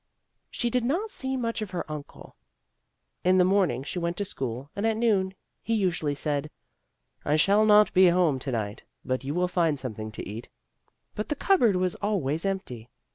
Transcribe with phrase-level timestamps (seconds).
[0.49, 2.35] She did not see much of her uncle.
[3.23, 6.53] In the morning she went to school and at noon he usually said: THE TIME
[6.53, 10.11] OF ROSES 11 "I shall not be home to night, but you will find something
[10.13, 10.49] to eat."
[11.13, 12.89] But the cupboard was always empty.